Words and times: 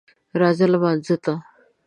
راځه 0.39 0.65
لمانځه 0.73 1.15
ته 1.23 1.33